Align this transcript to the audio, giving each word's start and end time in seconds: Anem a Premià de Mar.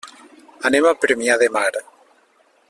Anem 0.69 0.87
a 0.91 0.95
Premià 1.05 1.37
de 1.43 1.51
Mar. 1.59 1.69